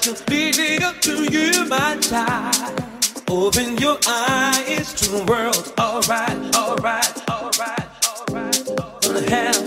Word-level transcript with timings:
just 0.00 0.28
leading 0.30 0.82
up 0.82 1.00
to 1.00 1.24
you, 1.32 1.64
my 1.66 1.96
child. 2.00 2.82
Open 3.28 3.76
your 3.78 3.98
eyes 4.06 4.92
to 4.94 5.10
the 5.10 5.24
world. 5.24 5.72
Alright, 5.78 6.56
alright, 6.56 7.30
alright, 7.30 8.08
alright. 8.08 8.66
Gonna 9.02 9.30
have 9.30 9.60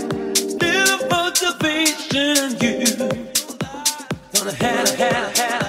little 0.62 1.08
motivation, 1.08 2.58
you. 2.62 2.86
Gonna 4.34 4.54
have, 4.54 4.90
have, 4.96 5.38
have. 5.38 5.63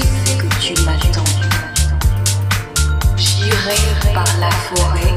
sais 0.00 0.36
que 0.36 0.46
tu 0.60 0.74
m'attends. 0.84 1.24
J'irai 3.16 4.14
par 4.14 4.24
la 4.40 4.50
forêt. 4.50 5.11